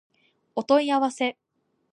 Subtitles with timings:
[0.55, 1.37] お問い合わせ